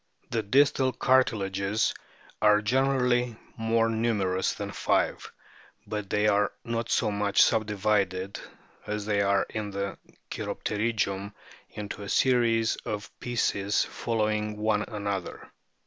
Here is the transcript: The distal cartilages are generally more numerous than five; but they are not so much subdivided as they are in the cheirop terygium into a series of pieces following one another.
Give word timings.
The 0.31 0.41
distal 0.41 0.93
cartilages 0.93 1.93
are 2.41 2.59
generally 2.63 3.35
more 3.55 3.87
numerous 3.87 4.51
than 4.51 4.71
five; 4.71 5.31
but 5.85 6.09
they 6.09 6.27
are 6.27 6.51
not 6.63 6.89
so 6.89 7.11
much 7.11 7.43
subdivided 7.43 8.39
as 8.87 9.05
they 9.05 9.21
are 9.21 9.45
in 9.51 9.69
the 9.69 9.99
cheirop 10.31 10.63
terygium 10.63 11.33
into 11.69 12.01
a 12.01 12.09
series 12.09 12.77
of 12.77 13.11
pieces 13.19 13.83
following 13.83 14.57
one 14.57 14.81
another. 14.87 15.51